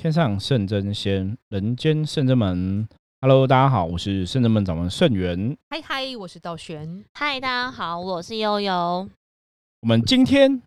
[0.00, 2.88] 天上圣真仙，人间圣真门。
[3.20, 5.54] Hello，大家好，我是圣真门掌门圣元。
[5.68, 7.04] 嗨嗨，我是道玄。
[7.12, 9.06] 嗨，大家好，我是悠悠。
[9.82, 10.62] 我们今天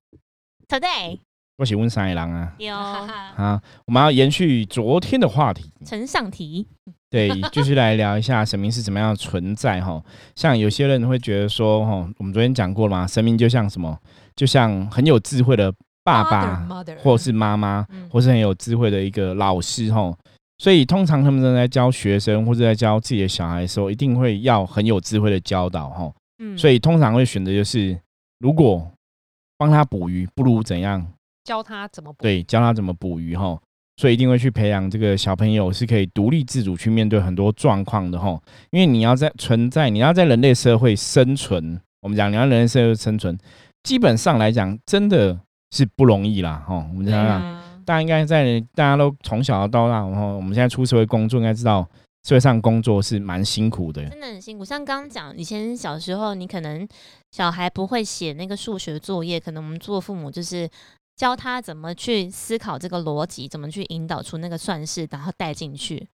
[0.68, 1.18] Today
[1.58, 6.68] 我喜问三一郎啊有啊，我们要延续昨天的话题，呈上题，
[7.10, 10.00] 对，继 续来聊一下神明是怎么样存在哈。
[10.36, 14.00] 像有些人会觉得说哈，我们昨天讲过了嘛，神明就像什么，
[14.36, 16.68] 就像很有智慧的爸爸，
[17.02, 20.16] 或是妈妈，或是很有智慧的一个老师吼。
[20.60, 26.14] 所以通常他们在教学生或者在教自己的小孩的时候，一定会要很有智慧的教导吼。
[26.38, 28.00] 嗯，所以通常会选择就是，
[28.40, 28.92] 如果
[29.58, 31.06] 帮他捕鱼，不如怎样？
[31.44, 32.22] 教他怎么捕？
[32.22, 33.60] 对，教他怎么捕鱼吼。
[33.98, 38.42] 所以一定会去培养这个小朋友是可以独立自主去面对很多状况的吼。
[38.72, 43.38] 因为你要在存在，你要在人类社会生存，我们讲你要人类社会生存，
[43.84, 45.38] 基本上来讲真的
[45.74, 46.76] 是不容易啦哈。
[46.90, 47.42] 我们想想，
[47.84, 51.90] 大家应该在大家都从小到大，然后我们现在出社会工作，应该知道
[52.24, 54.64] 社会上工作是蛮辛苦的，真的很辛苦。
[54.64, 56.88] 像刚刚讲，以前小时候你可能
[57.32, 60.70] 小孩不会写那个数学作业，可能我们做父母就是。
[61.16, 66.08] 教他怎么去思考这个逻辑，怎么去引导出那个算式，然后带进去，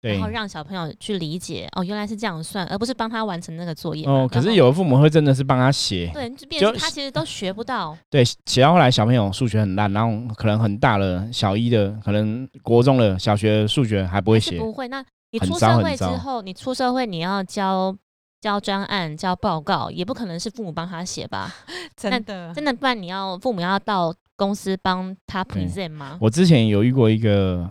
[0.00, 4.06] 然后让小朋友去理解哦，原来是这样算，而不是帮他完成那个作业。
[4.06, 7.96] 哦，可是有的父母会真的是帮他写，对，就变成他其实都学不到。
[8.08, 14.86] 对，写到后来小朋友数学很烂，然后可能很大了，小一的，可能国中的小学数学还不会写，不会。
[14.88, 17.94] 那你出社会之后，你出社会你要交
[18.40, 21.52] 交专案、交报告，也不可能是父母帮他写吧？
[21.96, 24.14] 真的，真的，不然你要父母要到。
[24.38, 26.16] 公司帮他 present 吗？
[26.20, 27.68] 我之前有遇过一个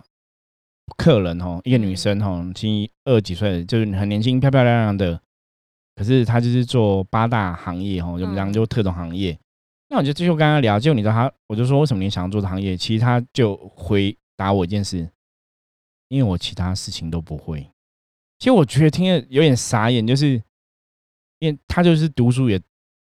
[0.98, 5.18] 客人哦，一个女生哦，七二几岁，就是很年轻、漂漂亮亮的。
[5.94, 9.38] 可是她就是做八大行业哦，我们讲就特种行业。
[9.88, 12.76] 那我就继续跟她聊，就你知道她，我就说为什么你想要做这行业？
[12.76, 15.08] 其实她就回答我一件事，
[16.08, 17.60] 因为我其他事情都不会。
[18.38, 20.42] 其实我觉得听得有点傻眼，就是
[21.38, 22.60] 因为她就是读书也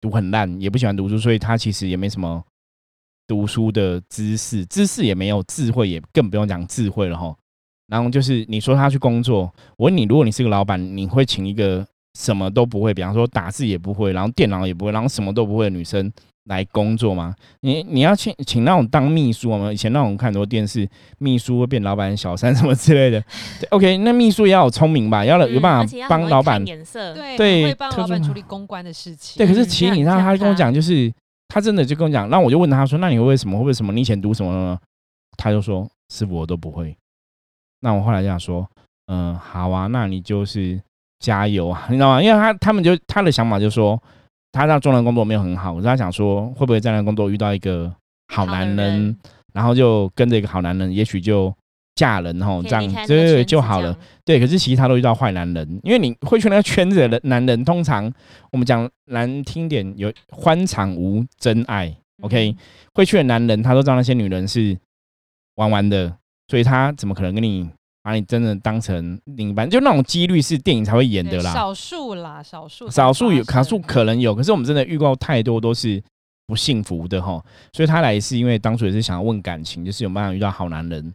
[0.00, 2.44] 读很烂，也不喜欢读书，所以她其实也没什么。
[3.26, 7.36] 读书的知识，知识也没有，智慧也更不用讲智慧了哈。
[7.88, 11.86] 然后就是你说他去工作，我问你，如果你是个老板，你会请一个
[12.18, 16.12] 什么都不会，比方说打字也不会，然后电脑也不会，然后什么都不会的女生
[16.44, 17.34] 来工作吗？
[17.60, 19.72] 你你要请请那种当秘书吗？
[19.72, 20.88] 以前那种看很多电视，
[21.18, 23.22] 秘书会变老板小三什么之类的。
[23.70, 29.38] OK，那秘书也要有聪明吧，要有办法帮老板颜色，对，会帮老板处理公关的事情。
[29.38, 31.12] 对，可是其实你让他跟我讲就是。
[31.50, 33.58] 他真的就跟我讲，那我就问他说：“那你为什么？
[33.58, 33.90] 会为什么？
[33.90, 34.78] 你以前读什么呢？”
[35.38, 36.94] 他就说：“师傅，我都不会。”
[37.80, 38.68] 那我后来就想说
[39.06, 40.80] ：“嗯，好啊，那你就是
[41.18, 42.22] 加油啊，你知道吗？
[42.22, 44.00] 因为他他们就他的想法就说，
[44.52, 47.92] 他让中人工作没有很好，我他想说，会不会在那工作遇到一个
[48.32, 49.16] 好男人，
[49.52, 51.54] 然后就跟着一个好男人，也许就。”
[51.98, 53.98] 嫁人吼，这样对就好了。
[54.24, 58.08] 对，可是其实他都遇到坏男人，因为你会去那个圈子的男人，通常
[58.52, 61.92] 我们讲难听点，有欢场无真爱。
[62.22, 62.54] OK，
[62.94, 64.78] 会去的男人，他都知道那些女人是
[65.56, 66.16] 玩玩的，
[66.48, 67.68] 所以他怎么可能跟你
[68.02, 69.68] 把你真的当成另一半？
[69.68, 76.02] 就那种几率是电影才会演的啦，少数啦，少数，少数有少数可能有，可是我们真的遇到太多都是
[76.46, 77.44] 不幸福的哈。
[77.72, 81.12] 所以他来是因为当初也是想要问感情，就是有没有遇到好男人。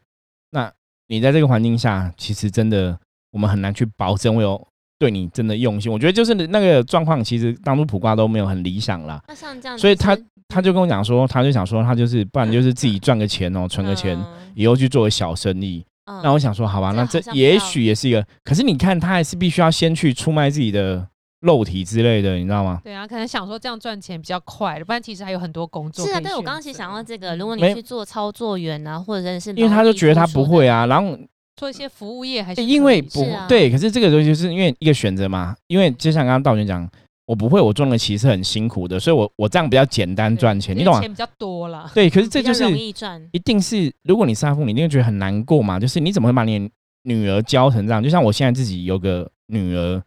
[0.51, 0.71] 那
[1.07, 2.95] 你在这个环境下，其实真的
[3.31, 4.67] 我们很难去保证会有
[5.03, 5.91] 对你真的用心。
[5.91, 9.21] 我觉得就是那个状况，其实当初普卦都没有很理想啦。
[9.27, 14.17] 那像这样，所以他他就跟我讲说，他就想说，他就是不然就是自己赚个钱哦，存个钱，
[14.55, 15.85] 以后去做个小生意。
[16.23, 18.25] 那我想说，好吧，那这也许也是一个。
[18.45, 21.05] 可是你看，他还是必须要先去出卖自己的。
[21.43, 22.79] 肉体之类的，你知道吗？
[22.85, 26.05] 对啊，可能想说这样赚钱比较快，不然其实还有很多工作。
[26.05, 31.17] 是啊，但是我刚刚其实想到这个，如果你去做操作员啊，或者是因为他就觉得他不会啊，然后
[31.55, 36.89] 做一些服务业还是因为不对，可是这个东西是因为一个选择嘛，因为就像刚刚道玄讲，
[37.25, 40.99] 我不会，我赚的其实很辛苦的，所以我我这样比较简单赚钱，你懂吗？
[40.99, 46.69] 钱比较多了，对，可是这就是容易赚，一定是如果你是他父母，一定会觉得很难过嘛，就是你怎么会把你
[47.03, 48.03] 女儿教成这样？
[48.03, 50.01] 就像我现在自己有个女儿。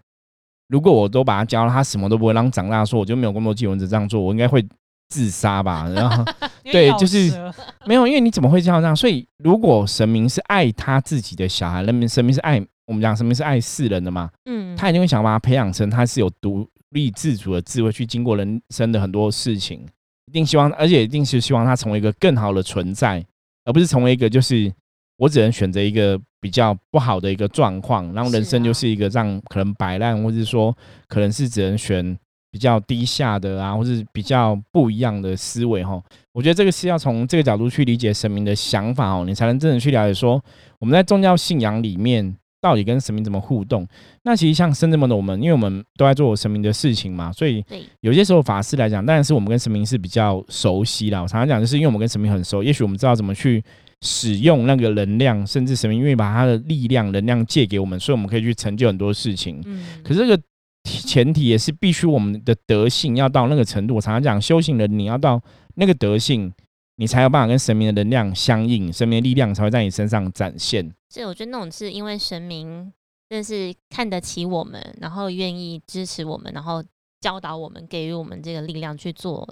[0.69, 4.61] 如果我都把她教了，她什么都不会，让长大说我就没有工作机会，这样做，我应该会
[5.09, 5.89] 自杀吧？
[5.95, 6.25] 然后，
[6.65, 7.33] 对，就是
[7.87, 8.81] 没有，因为你怎么会这样？
[8.81, 14.31] 这样，所以如果神明是爱他自己的小孩，那么神明是爱我们讲神明是爱世人的嘛？
[14.45, 19.87] 嗯，他一定会想把他培养成他是有独立自主的智慧，去经过人生的很多事情，
[20.27, 23.25] 一定希望，而且一定是希望他成为一个更好的存在，
[23.65, 24.73] 而不是成为一个就是
[25.19, 26.21] 我只能选择一个。
[26.39, 30.73] 比较不好的一个状况，然后人生就是一个这样可能摆烂，或者是说
[31.09, 32.17] 可能是只能选
[32.57, 36.03] 比比较低下的啊，或是比较不一样的思维哈。
[36.33, 40.43] 我觉得这个是要从这个角度去理解神明的想法哦，你才能真的去了解说
[40.81, 43.87] 我们在宗教信仰里面到底跟神明怎么互动。
[44.25, 47.63] 那其实像深圳门的我们，因为我们都在做神明的事情嘛，所以，
[48.01, 51.21] 有些时候法师来讲，当然是我们跟神明是比较熟悉啦。
[51.21, 53.63] 我常常讲，就是因为我们跟神明很熟，也许我们知道怎么去
[54.01, 59.63] 使用那个能量，甚至神明愿意把他的力量、能量借给我们，所以我们可以去成就很多事情。
[59.67, 60.43] 嗯，可是这个
[60.87, 63.97] 前提也是必须我们的德性要到那个程度。
[63.97, 65.43] 我常常讲，修行人你要到
[65.75, 66.53] 那个德性，
[66.97, 70.91] 你才有办法跟神明的能量相应，神明的力量才会在你身上展现。
[71.11, 72.93] 所以我觉得那种是因为神明
[73.29, 76.83] 真的是看得起我们，然后愿意支持我们，然后
[77.21, 79.47] 教导我们，给予我们这个力量去做，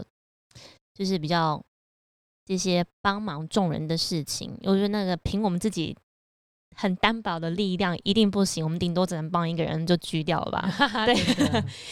[0.94, 1.60] 就是比较
[2.44, 4.56] 这些帮忙众人的事情。
[4.62, 5.96] 我觉得那个凭我们自己
[6.74, 10.68] 很单薄的力量一定不行，我们顶多只能帮一个人就狙掉了吧。
[11.06, 11.14] 对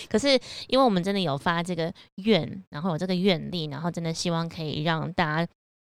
[0.08, 0.29] 可是
[0.69, 5.52] 因为我们真的有发这个愿，然后有这个愿力，然后真的希望可以让大家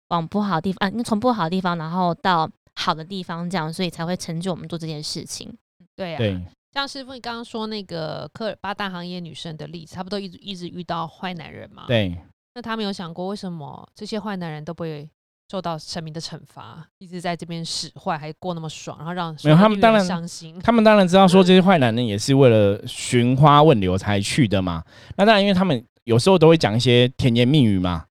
[0.10, 5.56] 往不好的地方，啊，从不好的地方，然后到好的地方，这样，所以才会成就我们做这件事情。
[5.96, 6.42] 对啊，对，
[6.74, 11.86] 像师傅你刚刚说那个科尔八大行业女生的例子，她不都一直一直遇到坏男人吗？。
[11.88, 12.18] 对，
[12.56, 15.10] 那他们有想过为什么这些坏男人都不会
[15.50, 20.60] 受到神明的惩罚，一直在这边使坏，还过那么爽，然后让没有他们当然伤心。
[20.62, 24.84] 他们当然知道说这些坏男人也是为了寻花问柳才去的嘛。
[25.16, 28.06] 那当然，因为他们有时候都会讲一些甜言蜜语嘛，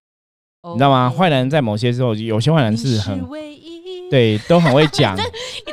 [0.63, 1.09] 你你知道吗？
[1.09, 5.15] 坏男人在某些时候，有些坏男人是很唯一，对，都很会讲。
[5.15, 5.21] 你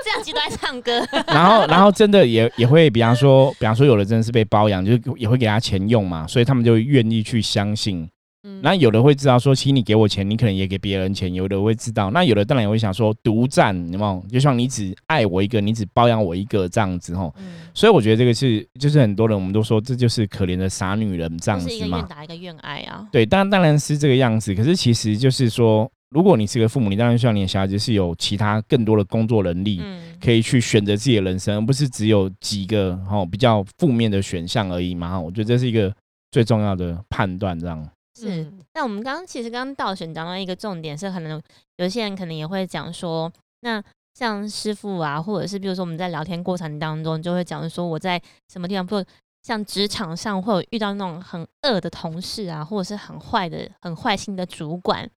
[0.05, 8.09] 这样其实都在唱歌，然后，然后真的也也会，比方说，比方说，有的真的是被包养，就是也会给他钱用嘛，所以他们就愿意去相信。
[8.47, 12.11] 嗯那有的会知道说，其实你给我钱，你可能也给别人钱，有的会知道。
[12.11, 14.25] 那有的当然也会想说，独占，有没有？
[14.31, 17.35] 就像你只爱我一个，你只包养我一个这样子吼。
[17.39, 17.45] 嗯
[17.75, 22.09] 所以我觉得这个是，就是很多人我们都说，这就是可怜的傻女人这样就是一个子嘛愿。
[22.09, 23.07] 打一个愿挨啊。
[23.13, 24.55] 对，当当然是这个样子。
[24.55, 35.11] 可是其实就是说，如果你是个父母，你当然希望你的小孩子是有其他更多的工作能力，嗯，可以去选择自己的人生，而不是只有几个哦比较负面的选项而已嘛。
[35.11, 35.93] 哈我觉得这是一个
[36.31, 37.87] 最重要的判断，这样。
[38.17, 38.43] 是。
[38.43, 41.41] 嗯那我们刚刚其实刚刚道选讲到一个重点是，可能
[41.77, 43.83] 有些人可能也会讲说，那
[44.15, 48.21] 像师傅啊，或者是比如说我们在聊天过程当中，就会讲说我在
[48.53, 49.03] 什么地方，不
[49.43, 55.09] 像职场上会有遇到那种很恶的同事啊，或者是很坏的、很坏心的主管，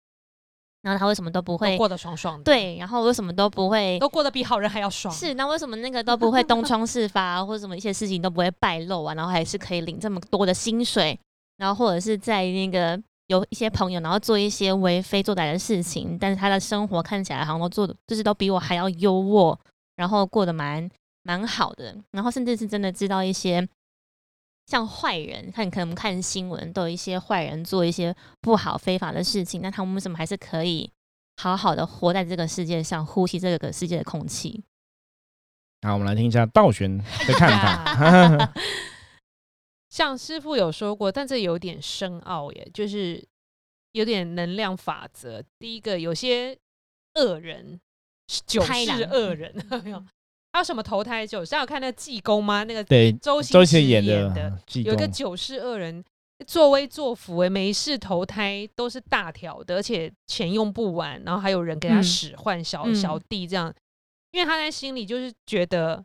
[0.81, 5.13] 然后他为什么都不会都过得爽爽的，，对，然后为什么都不会都过得比好人还要爽。
[5.13, 11.19] 是，那为什么那个都不会东窗事发啊，或者什么一些事情都不会败露啊，然后还是可以领这么多的薪水，
[11.59, 19.55] 然后或者是在那个有一些朋友，然后做一些为非作歹的事情，但是他的生活看起来好像都做的就是都比我还要优渥，
[19.95, 20.89] 然后过得蛮
[21.21, 23.69] 蛮好的，然后甚至是真的知道一些。
[24.65, 30.87] 像坏人，看可能我们看新闻，都有一些坏人做一些不好非法的事情，那他们为什么还是可以
[31.37, 34.63] 好好的活在这个世界上，呼吸这个世界的空气？
[35.81, 38.53] 好，我们来听一下道玄的看法。
[39.89, 39.95] 法。
[39.95, 43.21] 像师傅有说过，但这有点深奥耶，就是
[43.93, 45.43] 有点能量法则。
[45.57, 46.57] 第一个，有些
[47.15, 47.79] 恶人
[48.45, 49.53] 九世恶人，
[49.83, 50.03] 没 有？
[50.51, 51.53] 还有什么投胎九世？
[51.55, 52.63] 还有看那个济公吗？
[52.63, 56.03] 那个对，周周星驰星演的有一个，九世恶人，
[56.47, 63.71] 作威作福哎，每一世投胎都是大条的，而且钱用不完，然后还有人给他嗯使唤小、嗯小弟这样，
[64.31, 66.03] 因为他在心里就是觉得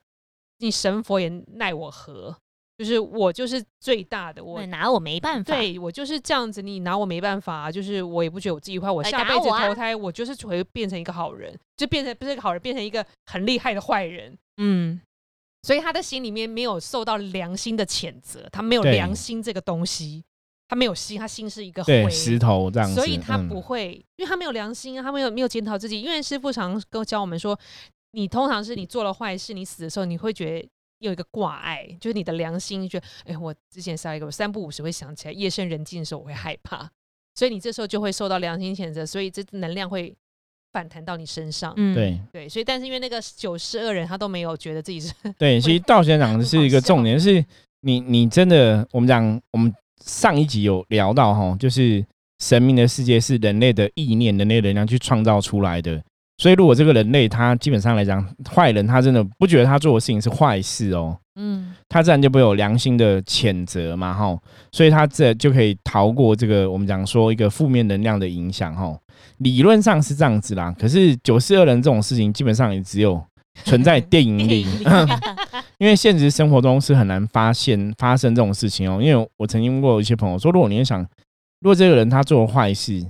[0.58, 2.36] 你神佛也奈我何，
[2.84, 5.54] 就是我就是最大的，我，拿我没办法。
[5.54, 14.36] 对我就是这样子，你拿我没办法、啊，就是我也不觉得我自己坏，我下辈子投胎，我就是会变成一个好人，就变成不是一个好人，变成一个很厉害的坏人。
[14.58, 15.00] 嗯，
[15.62, 20.22] 所以他的心里面没有受到良心的谴责，他没有良心这个东西，
[20.68, 26.00] 他没有心，他心是一个灰，对石头这样子，所以他嗯不会，因为他没有良心啊，他没有没有检讨自己。
[26.00, 27.58] 因为师傅常跟我教我们说，
[28.12, 30.68] 你通常是你做了坏事，你死的时候你会觉得
[31.00, 36.90] 有一个挂碍，就是你的良心觉得，哎，我之前杀一个，我三不五时会想起来，夜深人静的时候我会害怕，
[37.34, 40.14] 所以你这时候就会受到良心谴责，所以这能量会
[40.72, 41.74] 反弹到你身上。
[41.76, 47.44] 嗯，对对，所以但是因为那个九十二人他都没有觉得自己是 对，其实道玄讲的是一个重点，是
[47.80, 49.72] 你你真的，我们讲我们
[50.04, 52.04] 上一集有聊到哈，就是
[52.38, 56.02] 神明的世界是人类的意念、人类能量去创造出来的。
[56.36, 64.36] 所以如果这个人类他基本上来讲，坏人他真的不觉得他做的事情是坏事哦，嗯他自然就不会有良心的谴责嘛，哈，
[64.72, 68.98] 所以他这就可以逃过这个我们讲说一个负面能量的影响，哈。
[69.38, 73.22] 理论上是这样子啦，可是九四二人这种事情，基本上也只有
[73.64, 74.66] 存在电影里，
[75.78, 79.00] 因为现实生活中是很难发现发生这种事情哦。
[79.00, 81.00] 因为我曾经问过一些朋友说，如果你想，
[81.60, 83.08] 如果这个人他做了坏事，会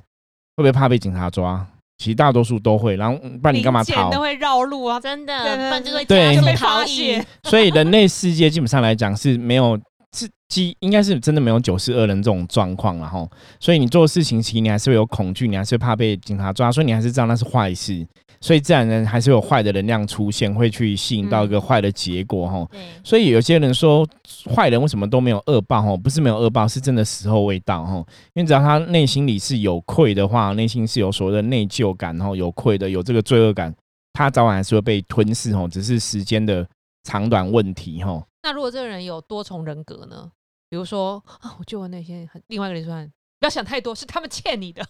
[0.56, 1.66] 不会怕被警察抓？
[1.98, 4.20] 其实大多数都会，然后嗯不然你干嘛逃都？
[4.20, 7.26] 会绕路啊，真的，不然就被逃逸发现。
[7.44, 9.78] 所以人类世界基本上来讲是没有
[10.16, 13.26] 是基，应该是真的没有九十二人这种状况了哈。
[13.60, 18.06] 所以你做事情，其实你还是会有恐惧，你还是会怕被警察抓，所以你还是知道那是坏事。
[18.44, 22.68] 所以自然人还是有坏的能量出现，会去吸引到一个坏的结果哈。
[22.70, 24.06] 对，所以有些人说
[24.54, 25.96] 坏人为什么都没有恶报哈？
[25.96, 27.94] 不是没有恶报，是真的时候未到哈。
[28.34, 33.74] 因为只要他内心里是有愧的话，内心是有所谓的内疚感，然后有愧的，有这个罪恶感，
[34.12, 36.68] 他早晚还是会被吞噬哦，只是时间的
[37.04, 38.22] 长短问题哈。
[38.42, 40.30] 那如果这个人有多重人格呢？
[40.68, 42.94] 比如说啊，我救了那些很另外一个人说，
[43.40, 44.86] 不要想太多，是他们欠你的。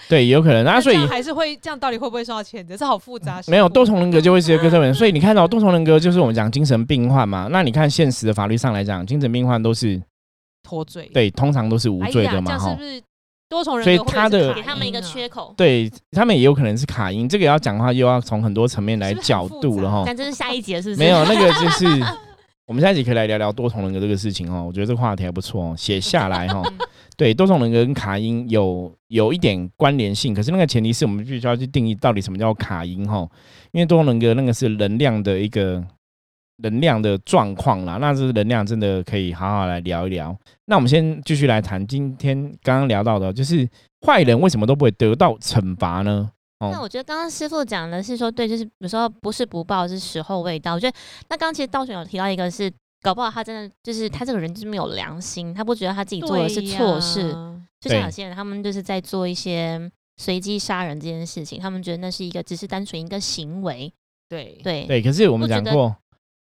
[0.08, 2.76] 对，有可能啊，所以还是会这样，到底会不会受到谴责？
[2.76, 3.40] 这好复杂。
[3.48, 7.48] 没有多重人格就会是一个这个人，所以你看到多重人格就是我们讲精神病患嘛。
[7.50, 10.00] 那你看现实的法律上来讲，精神病患都是
[10.62, 12.82] 脱罪，对，通常都是无罪的嘛哈是不。
[12.82, 13.02] 是
[13.48, 15.54] 多重人格所以他的给他们一个缺口。
[15.56, 20.02] 对他们也有可能是卡因，这个要讲的话，又要从很多层面来角度了哈。
[20.04, 20.98] 但这是下一节，是不是？
[21.00, 21.86] 没有那个就是
[22.68, 24.62] 我们下一集可以来聊聊多重人格这个事情哦。
[24.62, 26.62] 我觉得这个话题还不错哦，写下来哈。
[27.16, 33.26] 对，多重人格跟卡因有有一点关联性，可是那个前提是我们必须要去定义到底什么叫卡因哈。
[33.72, 35.82] 因为多重人格那个是能量的一个
[36.58, 40.36] 能量的状况啦，那这能量真的可以好好来聊一聊。
[40.66, 43.66] 那我们先继续来谈今天刚刚聊到的，就是
[44.06, 46.30] 坏人为什么都不会得到惩罚呢？
[46.60, 50.74] 哦，那我觉得刚刚师傅讲的是说，对，就是有时候不是不报，是时候未到。
[50.74, 50.96] 我觉得
[51.28, 57.32] 那刚刚其实道玄有提到一个是，搞不好他真的就是他这个人就是没有良心，他不觉得他自己做的是错事。
[57.80, 63.92] 就像有些人他们就是在做一些随机杀人这件事情，他们觉得那是一个只是单纯一个行为。
[64.28, 65.94] 对对，对，可是我们讲过，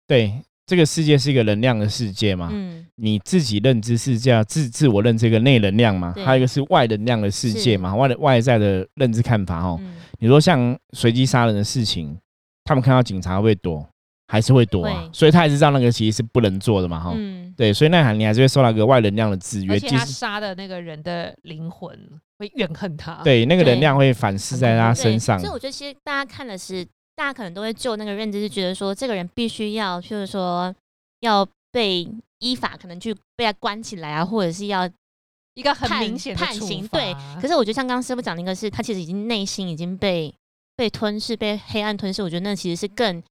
[0.06, 2.50] 对，这个世界是一个能量的世界嘛。
[2.51, 9.77] 嗯，你自己认知是叫自自我认知一个内能量嘛，还有一个是外能量的世界嘛，外的外在的认知看法哦。
[9.82, 9.96] 嗯。
[10.20, 12.18] 你说像随机杀人的事情，
[12.63, 13.86] 他们看到警察会不会躲，
[14.27, 17.13] 还是会躲啊，所以他也是知道那个其实是不能做的嘛哈。
[17.15, 21.98] 嗯，对，所以那你还是会受到一个外能量的制约，而且他即使杀的那个人的灵魂
[22.38, 23.22] 会怨恨他。
[23.24, 25.39] 对那个能量会反噬在他身上。
[25.39, 25.51] 所以。
[25.51, 30.74] 我觉得其实大家看的是，大家可能都会就那个认知，是觉得说这个人必须要，就是说
[31.20, 32.08] 要被
[32.39, 34.89] 依法可能去被他关起来啊，或者是要
[35.53, 36.82] 一个很明显的判刑。
[36.82, 40.34] 处对，可是我觉得像刚刚师傅讲那个是，他其实已经内心已经被
[40.75, 42.24] 被吞噬，被黑暗吞噬。
[42.24, 43.22] 我觉得那其实是更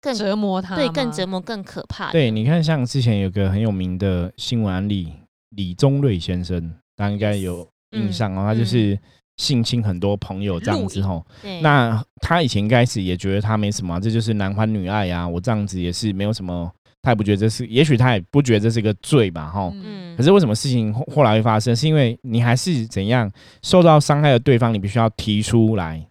[0.00, 2.12] 更折磨他吗，对更折磨、更可怕的。
[2.12, 5.12] 对，你看像之前有个很有名的新闻案例，
[5.50, 8.98] 李宗瑞先生，大家应该有印象哦，他就是
[9.38, 11.24] 性侵很多朋友这样子吼。
[11.62, 19.70] 那他以前应该是也觉得他没什么啊、这就是男欢女爱啊，我这样子也是没有什么，他也不觉得这是，也许他也不觉得这是个罪吧，哈。
[19.74, 21.74] 嗯，嗯可是为什么事情后后来会发生？
[21.74, 23.30] 是因为你还是怎样
[23.62, 26.04] 受到伤害的对方，你必须要提出来。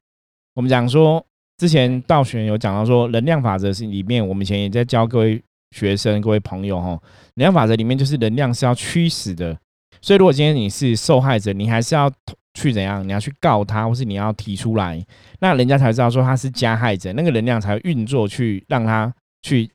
[0.56, 1.24] 我们讲说，
[1.58, 5.42] 之前道玄有讲到说，能量法则是里面，我们以前也在教各位
[5.76, 6.90] 学生、各位朋友哈，
[7.36, 9.58] 能量法则里面就是能量是要驱使的。
[10.02, 12.10] 所以如果今天你是受害者，你还是要
[12.58, 13.08] 去怎样？
[13.08, 15.06] 你要去告他，或是你要提出来，
[15.40, 19.70] 那人家才知道说他是加害者，那个能量才会运作去让他去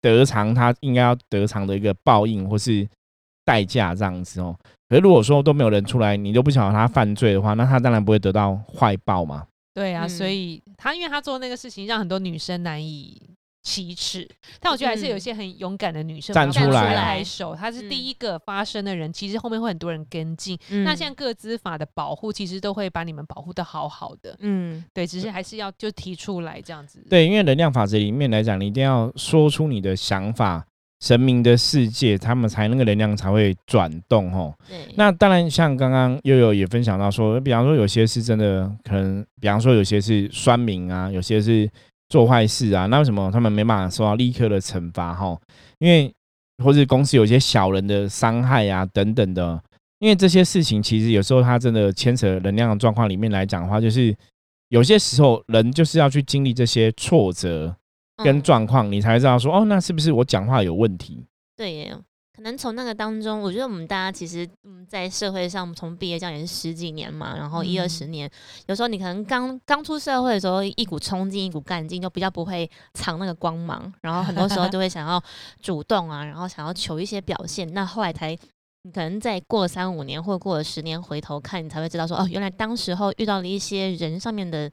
[0.00, 2.88] 得偿他应该要得偿的一个报应或是
[3.44, 4.56] 代价这样子哦。
[4.88, 9.46] 可是如果说都没有人出来，你都不晓得他犯罪的话，那他当然不会得到坏报嘛。
[9.74, 13.20] 对啊，嗯所以他因为他做那个事情，让很多女生难以
[13.66, 14.28] 启齿。
[14.60, 20.56] 但我觉得还是有一些很勇敢的女生站出来拍手，她是嗯第一个发声的人，其实后面会很多人跟进。
[20.70, 24.36] 嗯那现在各资法的保护，其实都会把你们保护的好好的。
[24.38, 27.04] 嗯对，只是还是要就提出来这样子。
[27.10, 30.64] 对，因为能量法则里面来讲，你一定要说出你的想法，
[31.00, 34.54] 神明的世界，他们才那个能量才会转动哦。
[34.68, 41.68] 对，那当然，像刚刚悠悠也分享到说，比方说有些是真的可能，比方说有些是酸民啊，有些是
[42.08, 45.38] 做坏事啊，那为什么他们没办法受到立刻的惩罚哈？
[45.78, 46.12] 因为
[46.62, 49.62] 或者公司有一些小人的伤害啊等等的，
[49.98, 54.16] 因为这些事情其实有时候它真的牵扯能量的状况里面来讲的话，就是
[54.68, 57.74] 有些时候人就是要去经历这些挫折
[58.24, 61.26] 跟嗯状况，你才知道说，哦，那是不是我讲话有问题？
[61.56, 61.96] 对耶，
[62.36, 68.30] 可能从那个当中，我觉得我们大家其实嗯，在社会上从毕业这样也是十几年嘛，然后一二嗯十年，
[68.66, 75.22] 有时候你可能刚刚出社会的时候，一股冲劲，一股干劲，就比较不会藏那个光芒，然后很多时候就会想要
[75.62, 78.38] 主动啊，然后想要求一些表现，那后来才。
[78.82, 84.70] 你可能再过了三五年，或者过了十年，回头看，你才会知道说，哦，原来当时候遇到了一些人上面的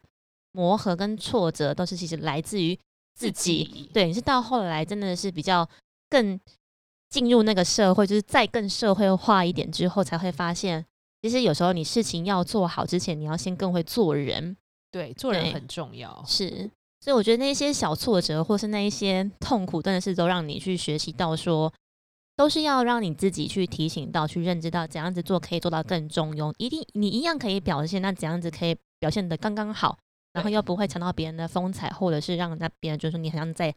[0.52, 2.78] 磨合跟挫折，都是其实来自于
[3.16, 3.90] 自己。
[3.92, 5.68] 对，你是到后来真的是比较
[6.12, 6.40] 更
[7.14, 10.84] 进入那个社会，就是再更社会化一点之后，才会发现，
[11.22, 14.58] 其实有时候你事情要做好之前，你要先更会做人。
[14.90, 16.24] 对，做人很重要。
[16.26, 21.72] 是，所以我觉得那些小挫折或是那一些痛苦，真的是都让你去学习到说，
[22.36, 29.96] 都是要让你自己去提醒到、去认知到怎样子做可以做到更中庸，一定你一样可以表现，那怎样子可以表现的刚刚好，
[30.34, 33.72] 然后又不会抢到别人的风采，或者是让那别人觉得说你好像在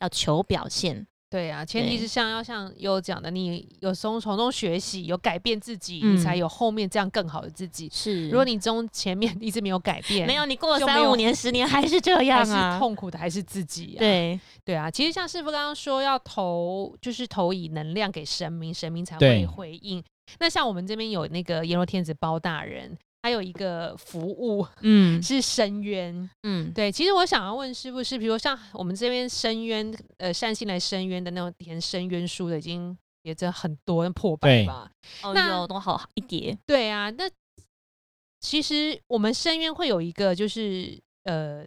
[0.00, 1.06] 要求表现。
[1.34, 7.90] 对啊，前提是像要像有讲的，你有从从中学习，有改变自己，嗯你才有后面这样更好的自己。
[7.92, 13.98] 是，如果你中前面 一直没有改变，没有你过了三五年、十年还是这还是样啊，痛苦的还是自己、啊。
[13.98, 20.00] 对，对啊，其实像师傅刚刚说，要投就是投以能量给神明，神明才对会回应。
[20.38, 26.28] 那像我们这边有那个阎罗天子包大人，还有一个服务 嗯是深渊。
[26.42, 34.90] 嗯，对，其实我想要问师傅是，比如像我们这边深渊，呃，善心来深渊的那种填深渊书的，已经也真很多破百吧？
[35.22, 37.24] 哦那有多好一叠，对啊，那
[38.40, 41.64] 其实我们深渊会有一个，就是呃，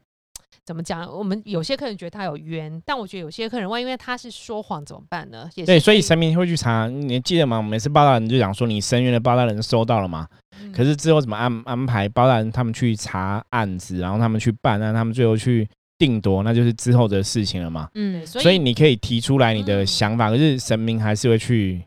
[0.68, 1.10] 怎么讲？
[1.10, 5.50] 我们有些客人觉得他有冤，但我觉得有些客人，万一因为他是说谎怎么办呢？
[5.56, 7.62] 也对，所以神明会去查，你记得吗？
[7.62, 10.28] 每次包大人就讲说你申冤的包大人收到了嘛，
[10.62, 15.66] 嗯可是之后怎么安安排包大人他们去查案子，然后他们去办案，他们最后去
[15.98, 17.88] 定夺，那就是之后的事情了嘛。
[17.94, 21.82] 嗯，所以所以你可以提出来你的嗯想法，可是神明还是会去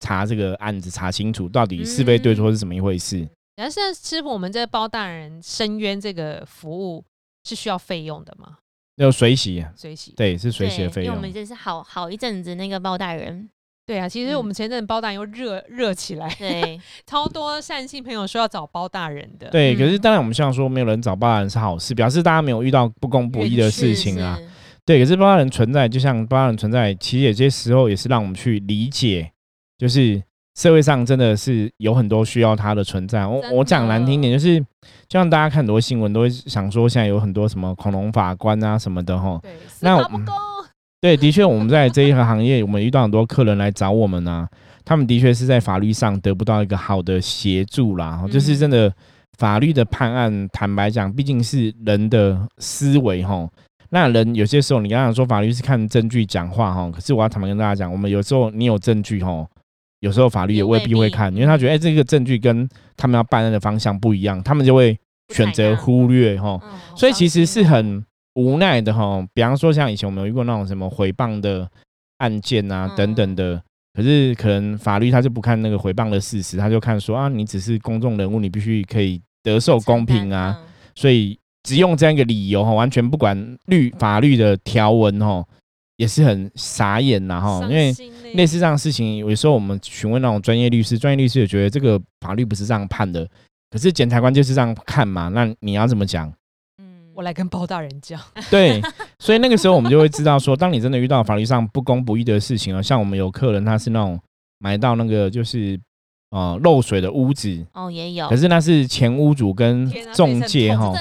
[0.00, 3.24] 查这个案子，查清楚到底是非对错是怎么一回事。
[3.54, 7.04] 但是师傅，我们这包大人申冤这个服务
[7.48, 8.58] 是需要费用的吗？
[8.96, 11.06] 有水洗，水洗对，是水洗的对费用。
[11.06, 13.48] 因为我们就是好好一阵子那个包大人，
[13.86, 19.48] 对啊，其实嗯我们前阵子包大人又热热起来，对， 超多善信朋友说要找包大人的。
[19.50, 24.38] 对，可是嗯当然我们希望说没有人找包大人是好事，表示大家没有遇到不公不义的事情啊。
[24.84, 29.30] 对，可是包大人存在，就像包大人存在，其实有些时候也是让我们去理解，
[29.78, 30.20] 就是
[30.58, 33.24] 社会上真的是有很多需要它的存在。
[33.24, 34.58] 我我讲难听的点，就是
[35.06, 39.38] 就像大家看很多新闻都会想说，现在有很多什么恐龙法官啊什么的哈。
[39.40, 40.26] 对，那不公。
[41.00, 44.48] 对，的确，我们在这一个行业，我们遇到很多客人来找我们啊，
[44.84, 48.92] 他们的确是在法律上得不到一个好的协助啦，就是嗯真的
[49.38, 53.48] 法律的判案，坦白讲，毕竟是人的思维哈。
[53.90, 59.46] 那人有些时候，你刚刚说法律是看证据讲话哈，可是我要坦白跟大家讲，我们有时候你有证据吼，
[60.00, 64.98] 有时候法律也未必会看，因为他觉得哎、这个证据跟他们要办案的方向不一样，他们就会
[65.34, 66.60] 选择忽略哈。
[66.62, 69.26] 嗯，所以其实是很无奈的哈。
[69.34, 71.68] 比方说，像以前我们有遇过那种什么诽谤的
[72.18, 73.60] 案件啊嗯等等的，
[73.94, 85.44] 可是可能法律他就不看那个诽谤的事实，他就看说啊，你只是公众人物，你必须可以得受公平啊，嗯所以只用这样一个理由哈，完全不管律法律的条文哈，
[85.98, 87.94] 也是很傻眼呐哈，因为。
[88.34, 93.26] 类似这样的事情，有时候我们询问那种专业律师，专业律师也觉得这个法律不是这样判的，
[93.70, 96.30] 可是检察官就是这样看嘛，那你要怎么讲？
[96.76, 98.82] 嗯我来跟包大人讲， 对，
[99.18, 104.20] 所以那个时候我们就会知道说，当你真的遇到法律上不公不义的事情啊，像我们有客人他是那种
[104.58, 105.80] 买到那个就是
[106.30, 110.92] 呃漏水的屋子，哦也有可，是那是前屋主跟天啊中介哈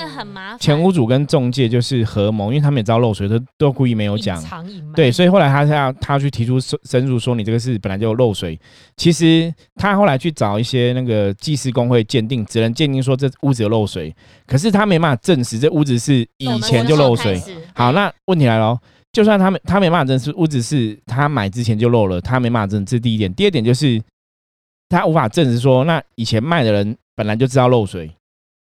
[0.59, 4.47] 前屋主跟中介就是合谋，因为他们也知道漏水，都都故意没有讲隐。
[4.47, 8.57] 藏隐瞒，对，所以后来他要他去提出申申诉说你这个是本来就有漏水，
[8.95, 17.41] 其实他后来去找一些那个技师工会鉴定，只能鉴定说这屋子有漏水，可是他没办法证实这屋子是以前就漏水。
[17.73, 18.79] 好，那问题来了哦，
[19.11, 23.33] 就算他没他没办法证实屋子是他买之前就漏了，他没办法证，这是第一点。
[23.33, 24.01] 第二点就是
[24.89, 28.10] 他无法证实说，那以前卖的人本来就知道漏水，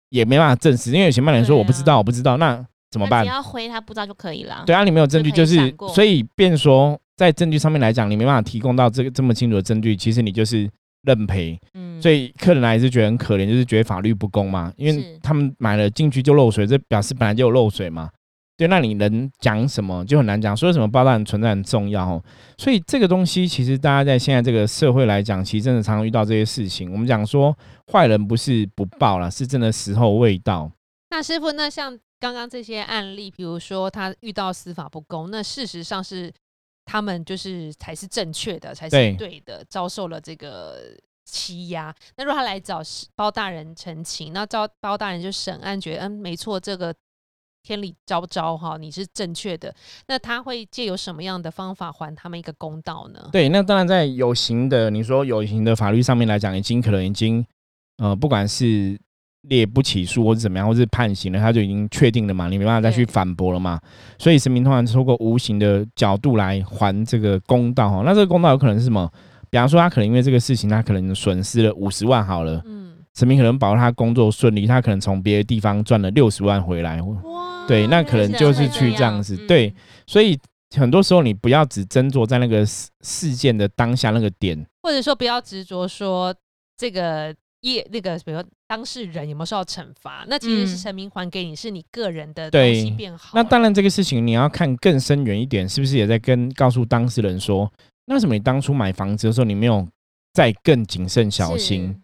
[0.09, 3.29] 也没办法证实，因为以前卖的人说我不知道，我不知道，那怎么办只？
[3.29, 4.63] 要回他不知道就可以了。
[4.65, 10.69] 对啊，你没有证据，就就是所以变说在证据上面来讲，你没办法提供到这个这么清楚的证据，其实你就是
[11.03, 11.59] 认赔。
[11.73, 18.09] 嗯，所以客人来是觉得很可怜，就是觉得法律不公嘛，因为他们买了进去就漏水，这表示本来就有漏水嘛。
[18.61, 22.23] 对，那你能讲什么就很难讲，说什么包大人存在很重要哦。
[22.59, 26.91] 所以这个东西其实大家在现在这个社会来讲，其实真的常常遇到这些事情。
[26.91, 27.57] 我们讲说
[27.91, 30.71] 坏人不是不报了，是真的时候未到。
[31.09, 36.31] 那师傅，那像刚刚这些案例，比如说他遇到司法不公，那事实上是
[36.85, 40.95] 他们就是才是正确的，才是对的，遭受了这个
[41.25, 41.91] 欺压。
[42.15, 42.79] 那如果他来找
[43.15, 46.93] 包大人澄清，那招包大人就审案，觉得嗯没错，这个
[47.63, 49.73] 天理昭昭哈，你是正确的。
[50.07, 53.29] 那他会借由什么样的方法还他们一个公道呢？
[53.31, 57.45] 对，那当然在有形的，你说有形的法律上面来讲，已经可能已经
[57.97, 58.99] 呃，不管是
[59.47, 63.79] 列不起诉或者怎么样，或是判刑了，他就已经确定了嘛，你没办法再去反驳了嘛。
[64.17, 68.03] 所以神明通常透过无形的角度来还这个公道哈。
[68.05, 69.11] 那这个公道有可能是什么？
[69.49, 77.17] 比方说他可能因为这个事情，他可能损失了五十万好了，嗯，神明可能保他工作顺利，他可能从别的地方赚了六十万回来，哇
[77.71, 80.37] 对，那可能就是去这样子，对，嗯所以
[80.75, 86.35] 很多时候你不要只斟酌在那个事事件的当下那个点，或者说不要执着说
[86.75, 90.77] 这个业那个，比如说当事人有没有受到惩罚，那其实是嗯。
[90.77, 93.31] 神明还给你，是你个人的东对西变好。
[93.35, 97.71] 那当然这个事情你要看更深远一点，是不是也在跟告诉当事人说，
[98.07, 99.87] 那为什么你当初买房子的时候你没有
[100.33, 102.00] 再更谨慎小心，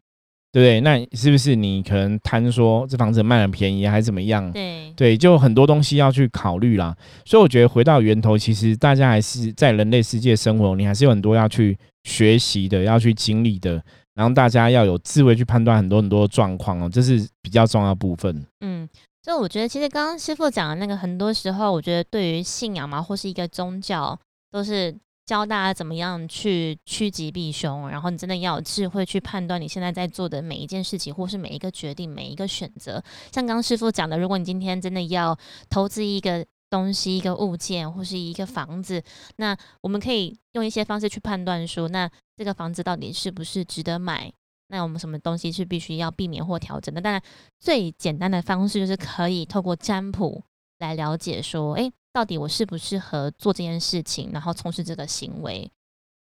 [0.58, 0.82] 对不对？
[0.82, 4.52] 那是不是你可能贪说这房子卖很便宜还是怎么样？
[4.52, 6.98] 对对，就很多东西要去考虑啦。
[7.26, 13.80] 所以我觉得回到源头，其实大家还是在人类世界生活，你还是有很多要去学习的，要去经历的。
[14.16, 18.44] 然后大家要有智慧去判断很多很多的状况哦，这是比较重要的部分。
[18.62, 18.90] 嗯，
[19.22, 24.20] 所以我觉得其实刚刚师傅讲的那个，很多时候我觉得对于信仰嘛，或是一个宗教，
[24.52, 24.92] 都是
[25.28, 33.04] 教大家怎么样去趋吉避凶，然后你真的要有智慧去判断你现在在做的每一件事情，或是每一个决定、每一个选择。
[33.30, 35.38] 像刚师傅讲的，如果你今天真的要
[35.70, 39.04] 投资一个东西、一个物件或是一个房子，
[39.36, 44.32] 那我们可以用一些方式去判断说，那这个房子到底是不是值得买？
[44.70, 47.02] 那我们什么东西是必须要避免或调整的？
[47.02, 47.22] 当然，
[47.60, 50.42] 最简单的方式就是可以透过占卜
[50.80, 55.70] 来了解说，诶，到底我适不适合做这件事情，然后从事这个行为，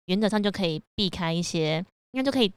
[0.05, 2.51] 原则上就可以避开一些，应该就可以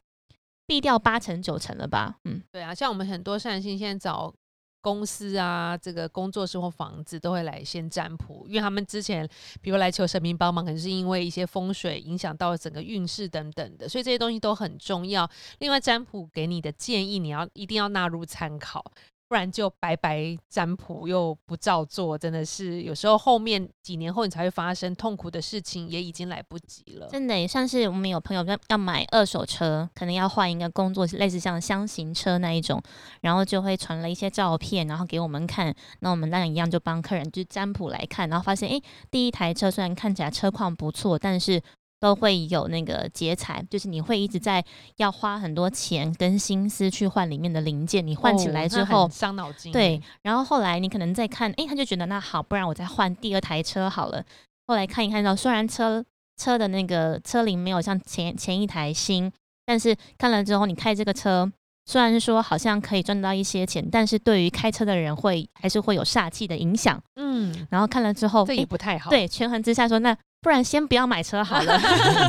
[0.65, 2.15] 避掉八成九成了吧？
[2.25, 4.33] 嗯，对啊，像我们很多善心现在找
[4.81, 9.27] 公司啊，这个工作室或房子都会来先占卜，因为他们之前
[9.61, 15.29] 比如来求神明帮忙，可能是因为一些风水影响到整个运势等等的，所以这些东西都很重要。
[15.59, 18.83] 另外，占卜给你的建议，你要一定要纳入参考。
[19.31, 27.07] 不然就白白占卜又不照做，真的是有时候后面几年后你才会发生痛苦的事情，也已经来不及了。
[27.07, 32.83] 真的像是我们有朋友要要买二手车，可能要换一个工作，类似像箱型车那一种，
[33.21, 35.73] 然后就会传了一些照片，然后给我们看。
[36.01, 41.61] 那我们当然一样就帮客人就占卜来看，然后发现诶，第一台车虽然看起来车况不错，但是
[42.01, 44.65] 都会有那个劫财，就是你会一直在
[44.97, 49.71] 要花很多钱跟心思去换里面的零件，你换起来之后，很伤脑筋。
[49.71, 54.25] 对，然后后来你可能再看，哎，他就觉得那好，不然我再换第二台车好了。
[54.65, 56.03] 后来看一看到，虽然车
[56.37, 59.31] 车的那个车龄没有像前前一台新，
[59.63, 61.51] 但是看了之后，你开这个车，
[61.85, 66.99] 虽然说好像可以赚到一些钱，但是对于开车的人会还是会有煞气的影响。
[67.17, 69.11] 嗯，然后看了之后，这也，不太好。
[69.11, 71.79] 对，权衡之下说，那不然先不要买车好了。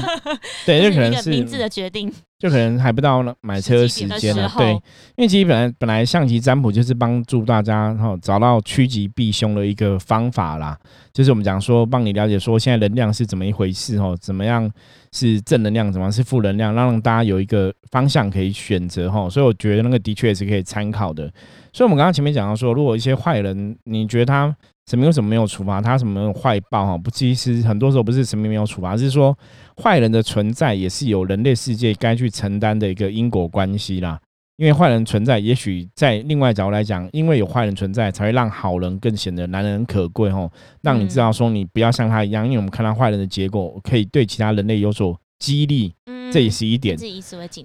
[0.66, 2.12] 对， 这可能是一个明智的决定。
[2.38, 4.52] 就可能还不到那买车的时间了。
[4.58, 4.72] 对，
[5.14, 10.76] 因为其实本来本来象棋占卜就是帮助大家哈、找到趋吉避凶的一个方法啦，
[11.12, 14.68] 就是我们讲说帮你了解说现在能量是怎么一回事哦，怎么样
[15.12, 21.32] 是正能量，怎么样是负能量，让大家有一个方向可以选择哈、所以我觉得那个的确也是可以参考的。
[21.72, 24.52] 所以我们刚刚前面讲到说，如果一些坏人，你觉得他
[24.92, 26.98] 神明为什么没有处罚他什么坏报哈？
[26.98, 29.34] 不，其实很多时候不是神明没有处罚，是说
[29.82, 34.20] 坏人的存在也是有人类世界该去承担的一个因果关系啦。
[34.58, 40.52] 因为坏人存在，也许在另外角度来讲，因为有坏人存在，才会让好人更显得难能可贵吼，
[40.82, 46.96] 让你知道说你不要像他一样，因为我们看到坏人的结果，可以对其他人类有所激励，嗯，这也是一点。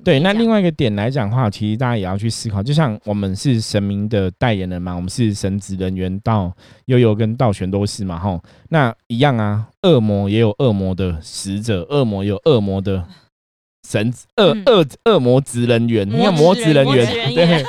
[0.03, 6.51] 对，那另外一个点来讲的话，其实大家也要去思考，就像我们是神明的代言人嘛，我们是神职人员，道
[6.85, 13.05] 悠悠跟道玄都是嘛，吼，那一样啊，恶魔也有恶魔的使者，恶魔有恶魔的
[13.87, 14.63] 神恶嗯。
[14.65, 17.33] 恶恶魔职人员，你看魔职人员。
[17.33, 17.63] 对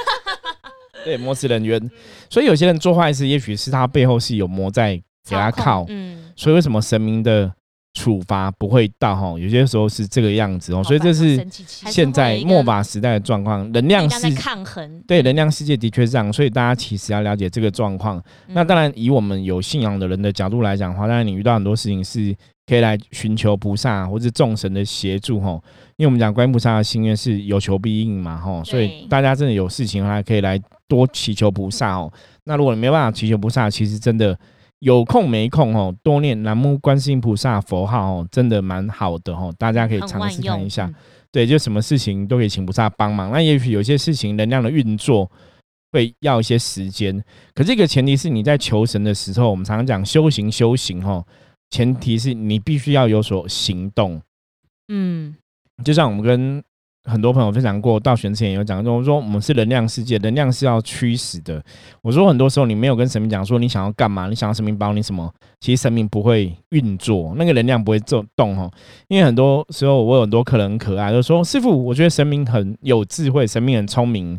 [1.05, 1.81] 对，魔职人员，
[2.29, 7.51] 所以有些人做坏事，也许是他背后是有魔在给他靠，嗯，所以为什么神明的
[7.99, 9.37] 处罚不会到哈？
[9.37, 15.03] 有些时候是这个样子哦，所以这是现在末法时代的状况，能量力量在世抗衡。
[15.09, 18.23] 对能量世界的确是这样，所以大家其实要了解这个状况。
[18.47, 22.33] 那嗯当然，以我们有信仰的人的角度来讲的话，当然你遇到很多事情是
[22.69, 25.61] 可以来寻求菩萨或者众神的协助哈。
[25.97, 30.57] 因为我们讲观音菩萨的心愿是有求必应嘛哈，所以大家真的有事情的话，可以来
[30.87, 32.13] 多祈求菩萨哦。
[32.45, 34.39] 那如果你没办法祈求菩萨，其实真的
[34.81, 40.87] 有空没空哦，多念南无观世音菩萨佛号哦，真的蛮好的哦，大家可以尝试看一下。
[40.87, 40.95] 嗯
[41.31, 43.31] 对，就什么事情都可以请菩萨帮忙。
[43.31, 45.31] 那也许有些事情能量的运作
[45.93, 47.23] 会要一些时间，
[47.55, 51.23] 可这个前提是你在求神的时候，我们常常讲修行修行哦，
[51.71, 54.23] 前提是你必须要有所行动。
[54.89, 55.37] 嗯，
[55.85, 56.65] 就像我们跟
[57.09, 61.63] 很多朋友分享过，道玄之前也有讲过，我说我们是能量世界，能量是要驱使的。
[62.03, 68.71] 我说很多时候你没有跟神明讲说你想要干嘛，你想要神明帮你什么，其实神明不会运作，那个能量不会做动哦。
[69.09, 74.39] 因为很多时候我有很多客人很可爱，就说师傅，我觉得神明很有智慧，神明很聪明，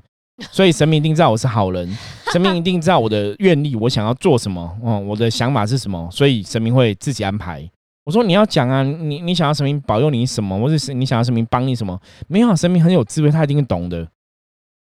[0.51, 1.89] 所以神明一定知道我是好人，
[2.31, 7.69] 神明一定知道我的愿力，我想要做什么，嗯，我的想法是什么，所以神明会自己安排。
[8.09, 11.95] 我说你要讲啊，你你想要神明保佑你什么，或者是你想要神明帮你什么？
[12.27, 14.07] 没有，神明很有智慧，他一定懂的。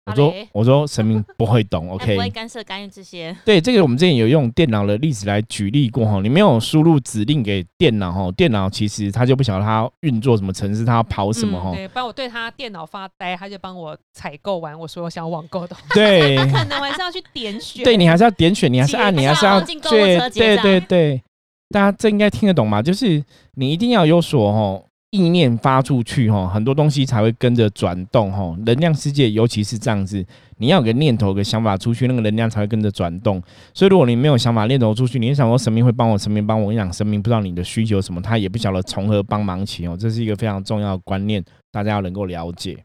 [0.06, 2.14] 我说我说神明不会懂， OK？
[2.14, 3.36] 不会干涉干预这些。
[3.44, 6.22] 对，这个我们之前有用电脑的例子来举例过哈。
[6.22, 11.74] 你没有输入指令给电脑哈，电脑其实他就不晓得它运作什么程式，它要跑什么哈。
[11.74, 15.76] 对，帮我对他电脑发呆，他就帮我采购完我所有想网购的。
[15.92, 17.84] 对，可能还是要去点选。
[17.84, 21.22] 对你还是要点选，你还是按，你还是要对对对对。
[21.70, 22.82] 大家这应该听得懂吗？
[22.82, 23.22] 就是
[23.54, 28.56] 你一定要有所吼意念发出去吼，很多东西才会跟着转动吼。
[28.66, 30.24] 能量世界尤其是这样子，
[30.58, 33.42] 你要有个念头、个想法出去，那个能量才会跟着转动。
[33.72, 39.96] 所以如果你没有想法、念头出去，你想说神明会帮我，神明帮我，你想神明不知道你的需求什么，他也不晓得从何帮忙起哦。
[39.98, 42.76] 这是一个非常重要的观念，大家要能够了解。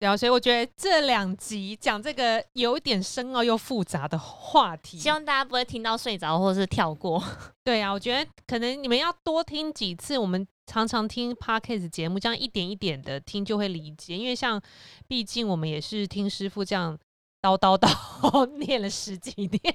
[0.00, 7.22] 对所以我觉得这两集讲这个有点深奥又复杂的话题，希望大家不会听到睡着或者是跳过。
[7.62, 14.16] 对啊，我觉得可能你们要多听几次，我们常常听 podcast 节目，这样一点一点的听就会理解。
[14.16, 14.58] 因为像，
[15.06, 16.98] 毕竟我们也是听师傅这样。
[17.42, 19.74] 叨叨叨 念了十几年，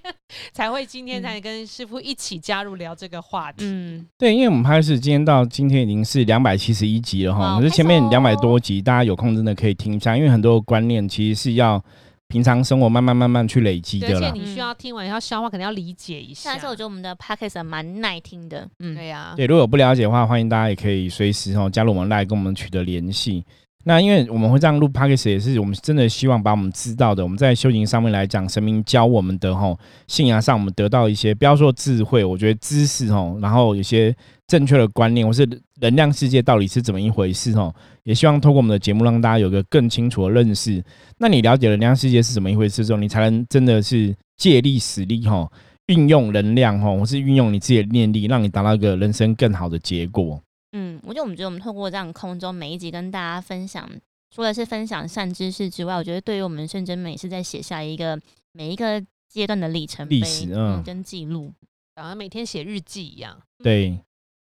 [0.54, 3.66] 才会今天才跟师傅一起加入聊这个话题。
[3.66, 11.84] 嗯，对，因为我们拍是今天到今天已经是两百七十一集了哈，可是前面两百多集，大家有空真的可以听一下，因为很多观念其实是要
[12.28, 16.52] 平常生活慢慢慢慢去累积的而且你需要听完要消化，肯定要理解一下。
[16.52, 18.68] 但是我觉得我们的 podcast 蛮耐听的。
[18.80, 19.34] 嗯，对呀。
[19.36, 23.44] 对，如果不了解的话，欢迎大家也可以随时哦加入我们来跟我们取得联系。
[23.88, 34.16] 那因为我们会这样录 podcast，也是我们真的希望把我们知道的，我们在修行上面来讲，神明教我们的吼，信仰上我们得到一些，不要说智慧，我觉得知识吼，然后有些
[34.48, 35.48] 正确的观念，或是
[35.82, 37.72] 能量世界到底是怎么一回事吼，
[38.06, 40.84] 也希望透过我们的节目让大家有个更清楚的认识。
[41.20, 45.52] 那你了解能量世界是怎么一回事之后，你才能真的是借力使力吼，
[45.86, 50.42] 运用能量吼，或是运用你自己的念力，让你达到一个人生更好的结果。
[50.78, 53.90] 嗯，我觉得我们觉得我们透过这样空中每一集跟大家分享，
[54.30, 58.20] 除了是分享善知识之外，我觉得对于我们圣真美是在写下一个
[58.52, 61.54] 每一个阶段的里程历史，嗯，跟记录，
[61.96, 63.38] 好像每天写日记一样。
[63.64, 63.98] 对，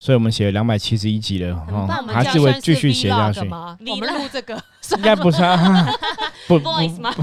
[0.00, 3.38] 所以我们写了两百七十一集了，哦，还是会继续写下去。
[3.48, 4.60] 我们录这个
[4.96, 5.38] 应该不是，
[6.48, 7.14] 不不吗？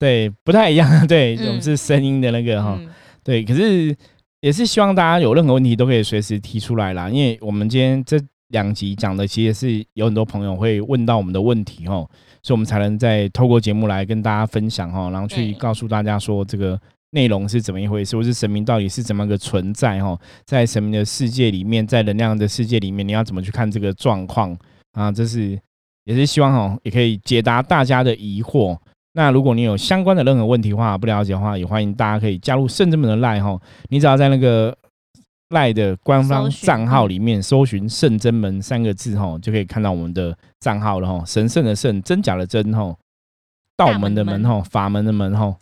[0.00, 1.06] 对，不太一样。
[1.06, 2.76] 对，我们是声音的那个哈，
[3.22, 3.96] 对，可是。
[4.42, 12.10] 也是希望大家有任何问题都可以随时提出来啦，因为我们今天这两集讲的其实是有很多朋友会问到我们的问题哦，
[12.42, 16.78] 所以我们才能再透过节目来跟大家分享哦，然后去告诉大家说这个
[17.12, 24.58] 内容是怎么一回事，或是神明到底是怎么个存在哈，在神明的世界里面，在能量的世界里面，你要怎么去看这个状况
[24.94, 25.12] 啊？
[25.12, 25.56] 这是
[26.02, 28.76] 也是希望哈，也可以解答大家的疑惑。
[29.14, 33.60] 那如果你有相关的任何问题的话，不了解的话，也欢迎大家可以加入圣真门的赖哈。
[33.88, 34.74] 你只要在那个
[35.50, 41.22] 赖的官方账号里面搜寻“圣真门”三个字哈，就可以看到我们的账号了哈。
[41.26, 42.96] 神圣的圣，真假的真哈，
[43.76, 45.54] 道门的门哈，法门的门哈。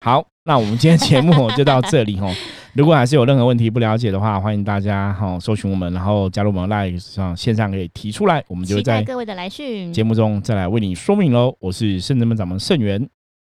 [0.00, 2.34] 好， 那我们今天节目就到这里哦。
[2.74, 11.54] 如果还是有任何问题不了解的话，欢迎大家哈搜寻我们，然后加入我们 Live 上线上可以提出来，我们就会在各位的来讯节目中再来为你说明喽。
[11.60, 13.08] 我是圣人们掌门圣元，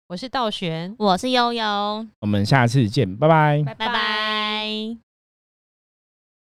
[0.09, 4.29] 我是道玄，我是悠悠，我们下次见，拜拜，拜拜。